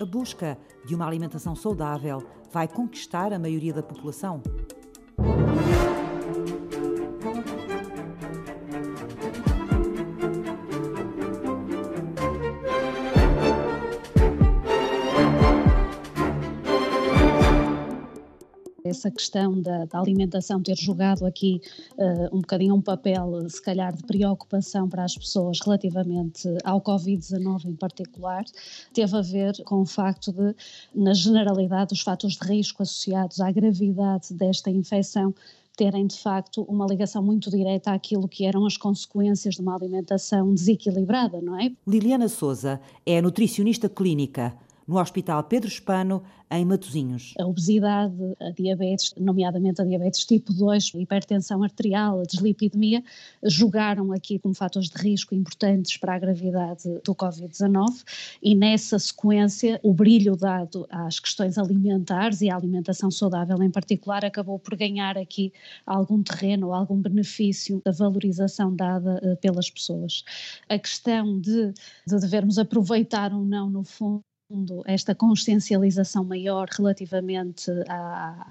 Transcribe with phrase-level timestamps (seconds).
[0.00, 4.42] A busca de uma alimentação saudável vai conquistar a maioria da população?
[19.02, 21.60] Essa questão da, da, alimentação ter jogado aqui
[21.98, 27.64] uh, um bocadinho um papel, se calhar, de preocupação para as pessoas relativamente ao Covid-19
[27.64, 28.44] em particular,
[28.94, 30.54] teve a ver com o facto de,
[30.94, 35.34] na generalidade, os fatores de risco associados à gravidade desta infecção
[35.76, 40.54] terem de facto uma ligação muito direta àquilo que eram as consequências de uma alimentação
[40.54, 41.72] desequilibrada, não é?
[41.86, 44.54] Liliana Souza é nutricionista clínica
[44.86, 47.32] no Hospital Pedro Espano, em Matosinhos.
[47.38, 53.02] A obesidade, a diabetes, nomeadamente a diabetes tipo 2, a hipertensão arterial, a deslipidemia,
[53.42, 58.04] jogaram aqui como fatores de risco importantes para a gravidade do Covid-19
[58.42, 64.24] e nessa sequência o brilho dado às questões alimentares e à alimentação saudável em particular
[64.24, 65.52] acabou por ganhar aqui
[65.86, 70.22] algum terreno, algum benefício da valorização dada uh, pelas pessoas.
[70.68, 71.72] A questão de,
[72.06, 74.22] de devermos aproveitar ou não, no fundo,
[74.86, 77.70] esta consciencialização maior relativamente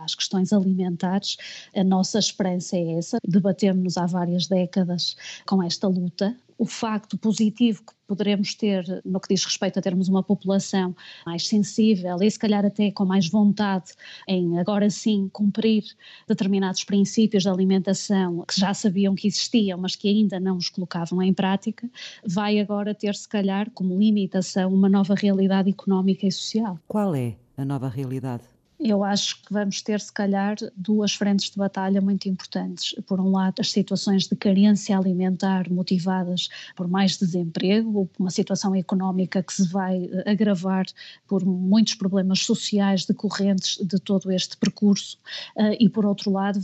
[0.00, 1.36] às questões alimentares,
[1.74, 3.18] a nossa esperança é essa.
[3.26, 9.32] Debatemos-nos há várias décadas com esta luta o facto positivo que poderemos ter no que
[9.32, 13.92] diz respeito a termos uma população mais sensível e se calhar até com mais vontade
[14.26, 15.84] em agora sim cumprir
[16.26, 21.22] determinados princípios de alimentação que já sabiam que existiam, mas que ainda não os colocavam
[21.22, 21.88] em prática,
[22.26, 26.78] vai agora ter se calhar como limitação uma nova realidade económica e social.
[26.88, 28.57] Qual é a nova realidade?
[28.80, 32.94] Eu acho que vamos ter, se calhar, duas frentes de batalha muito importantes.
[33.06, 38.30] Por um lado, as situações de carência alimentar motivadas por mais desemprego, ou por uma
[38.30, 40.86] situação económica que se vai eh, agravar
[41.26, 45.18] por muitos problemas sociais decorrentes de todo este percurso,
[45.56, 46.60] eh, e por outro lado,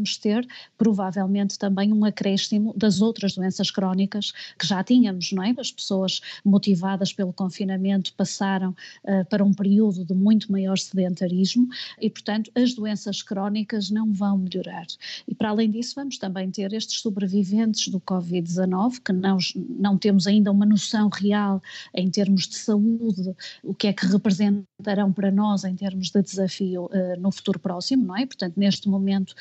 [0.00, 5.54] vamos ter provavelmente também um acréscimo das outras doenças crónicas que já tínhamos, não é?
[5.58, 8.70] As pessoas motivadas pelo confinamento passaram
[9.04, 11.68] uh, para um período de muito maior sedentarismo
[12.00, 14.86] e, portanto, as doenças crónicas não vão melhorar.
[15.28, 19.36] E para além disso, vamos também ter estes sobreviventes do Covid-19 que não,
[19.78, 21.60] não temos ainda uma noção real
[21.94, 26.86] em termos de saúde, o que é que representarão para nós em termos de desafio
[26.86, 28.24] uh, no futuro próximo, não é?
[28.24, 29.34] Portanto, neste momento,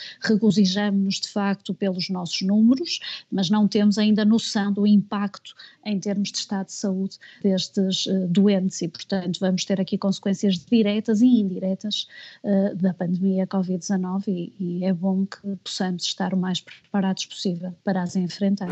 [0.50, 3.00] regozijamos-nos de facto pelos nossos números,
[3.32, 5.54] mas não temos ainda noção do impacto
[5.86, 10.58] em termos de estado de saúde destes uh, doentes e, portanto, vamos ter aqui consequências
[10.58, 12.08] diretas e indiretas
[12.44, 17.74] uh, da pandemia Covid-19 e, e é bom que possamos estar o mais preparados possível
[17.84, 18.70] para as enfrentar.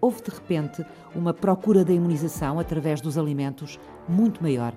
[0.00, 0.84] Houve de repente
[1.14, 4.74] uma procura da imunização através dos alimentos muito maior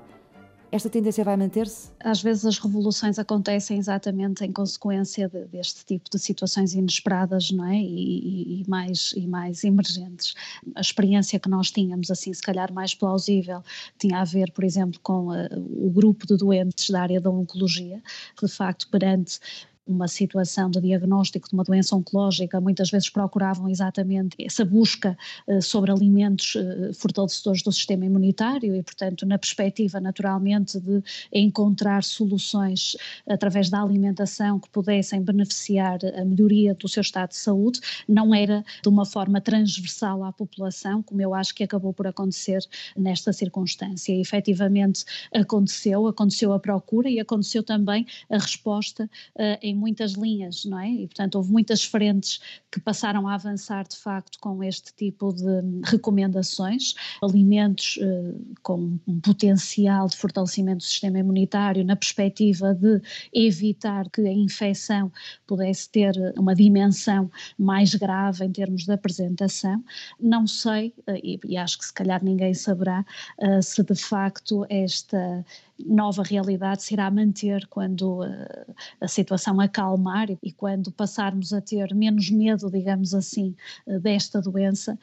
[0.73, 1.91] esta tendência vai manter-se?
[1.99, 7.63] Às vezes as revoluções acontecem exatamente em consequência de, deste tipo de situações inesperadas, não
[7.65, 7.75] é?
[7.75, 10.33] E, e, mais, e mais emergentes.
[10.73, 13.61] A experiência que nós tínhamos, assim, se calhar mais plausível,
[13.99, 18.01] tinha a ver, por exemplo, com uh, o grupo de doentes da área da oncologia,
[18.35, 19.39] que de facto perante
[19.85, 25.17] uma situação de diagnóstico de uma doença oncológica, muitas vezes procuravam exatamente essa busca
[25.47, 32.03] uh, sobre alimentos uh, fortalecedores do sistema imunitário e, portanto, na perspectiva naturalmente de encontrar
[32.03, 32.95] soluções
[33.27, 38.63] através da alimentação que pudessem beneficiar a melhoria do seu estado de saúde, não era
[38.81, 42.59] de uma forma transversal à população, como eu acho que acabou por acontecer
[42.95, 44.13] nesta circunstância.
[44.13, 50.13] E, efetivamente aconteceu, aconteceu a procura e aconteceu também a resposta uh, em em muitas
[50.13, 50.89] linhas, não é?
[50.89, 52.39] E, portanto, houve muitas frentes
[52.71, 55.43] que passaram a avançar, de facto, com este tipo de
[55.83, 56.93] recomendações.
[57.21, 63.01] Alimentos eh, com um potencial de fortalecimento do sistema imunitário, na perspectiva de
[63.33, 65.11] evitar que a infecção
[65.47, 69.83] pudesse ter uma dimensão mais grave em termos de apresentação.
[70.19, 73.05] Não sei, eh, e, e acho que se calhar ninguém saberá,
[73.39, 75.45] uh, se de facto esta
[75.79, 81.93] nova realidade se irá manter quando uh, a situação acalmar e, quando passarmos a ter
[81.93, 83.55] menos medo, digamos assim,
[83.87, 84.97] uh, desta doença,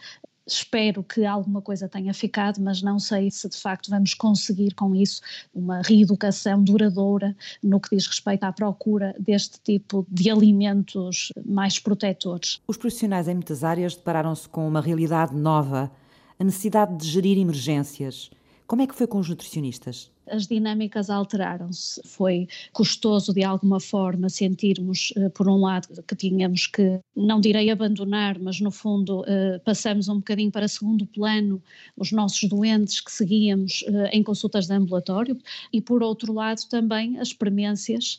[0.46, 4.94] espero que alguma coisa tenha ficado, mas não sei se de facto vamos conseguir com
[4.94, 5.20] isso
[5.54, 12.60] uma reeducação duradoura no que diz respeito à procura deste tipo de alimentos mais protetores.
[12.66, 15.90] Os profissionais em muitas áreas depararam-se com uma realidade nova,
[16.38, 18.30] a necessidade de gerir emergências
[18.70, 20.12] Como é que foi com os nutricionistas?
[20.30, 22.00] as dinâmicas alteraram-se.
[22.04, 27.68] Foi custoso, de alguma forma, sentirmos, eh, por um lado, que tínhamos que, não direi
[27.68, 31.60] abandonar, mas no fundo eh, passamos um bocadinho para segundo plano
[31.96, 35.36] os nossos doentes que seguíamos eh, em consultas de ambulatório
[35.72, 38.18] e, por outro lado, também as premências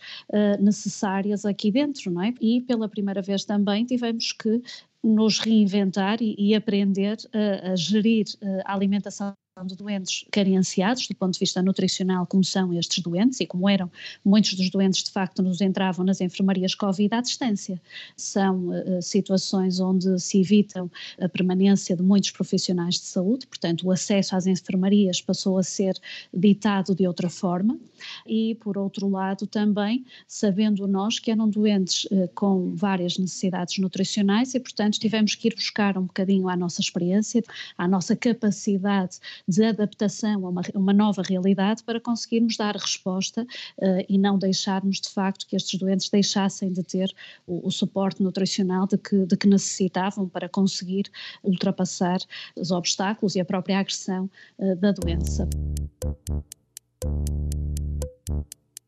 [0.60, 2.34] necessárias aqui dentro, não é?
[2.42, 4.62] E pela primeira vez também tivemos que
[5.02, 7.18] nos reinventar e, aprender
[7.64, 8.26] a gerir
[8.66, 9.34] a alimentação
[9.66, 13.92] de doentes carenciados do ponto de vista nutricional, como são estes doentes e como eram
[14.24, 17.80] muitos dos doentes de facto nos entravam nas enfermarias Covid à distância.
[18.16, 20.90] São uh, situações onde se evitam
[21.20, 26.00] a permanência de muitos profissionais de saúde, portanto o acesso às enfermarias passou a ser
[26.34, 27.78] ditado de outra forma
[28.26, 34.56] e por outro lado também sabendo nós que eram doentes uh, com várias necessidades nutricionais
[34.56, 37.44] e portanto tivemos que ir buscar um bocadinho à nossa experiência,
[37.78, 44.06] à nossa capacidade de adaptação a uma, uma nova realidade para conseguirmos dar resposta uh,
[44.08, 47.14] e não deixarmos de facto que estes doentes deixassem de ter
[47.48, 51.06] o, o suporte nutricional de que, de que necessitavam para conseguir
[51.44, 52.20] ultrapassar
[52.56, 54.30] os obstáculos e a própria agressão
[54.60, 55.48] uh, da doença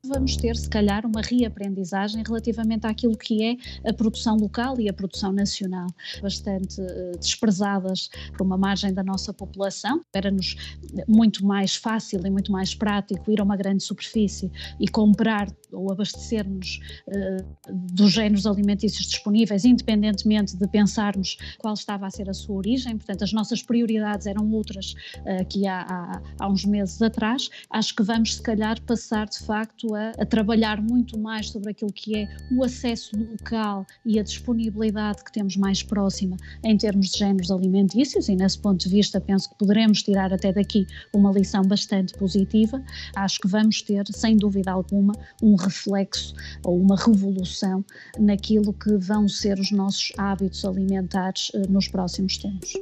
[0.05, 4.93] vamos ter, se calhar, uma reaprendizagem relativamente àquilo que é a produção local e a
[4.93, 5.87] produção nacional,
[6.21, 10.03] bastante uh, desprezadas por uma margem da nossa população.
[10.13, 10.55] Era-nos
[11.07, 15.91] muito mais fácil e muito mais prático ir a uma grande superfície e comprar ou
[15.91, 22.57] abastecer-nos uh, dos géneros alimentícios disponíveis, independentemente de pensarmos qual estava a ser a sua
[22.57, 22.97] origem.
[22.97, 27.49] Portanto, as nossas prioridades eram outras uh, que há, há, há uns meses atrás.
[27.69, 31.91] Acho que vamos, se calhar, passar de facto a, a, trabalhar muito mais sobre aquilo
[31.91, 37.19] que é o acesso local e a disponibilidade que temos mais próxima em termos de
[37.19, 41.63] géneros alimentícios e nesse ponto de vista penso que poderemos tirar até daqui uma lição
[41.63, 42.83] bastante positiva.
[43.15, 47.83] Acho que vamos ter, sem dúvida alguma, um reflexo ou uma revolução
[48.19, 52.73] naquilo que vão ser os nossos hábitos alimentares eh, nos próximos tempos.